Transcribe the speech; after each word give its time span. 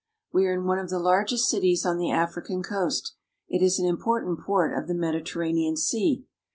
We 0.33 0.47
are 0.47 0.51
in 0.55 0.65
one 0.65 0.79
of 0.79 0.89
the 0.89 0.97
largest 0.97 1.47
cities 1.47 1.85
on 1.85 1.99
the 1.99 2.09
African 2.09 2.63
coast; 2.63 3.13
it 3.47 3.61
is 3.63 3.77
an 3.77 3.85
impor 3.85 4.23
tant 4.25 4.39
port 4.39 4.75
of 4.75 4.87
the 4.87 4.95
Mediterranean 4.95 5.77
Sea. 5.77 6.25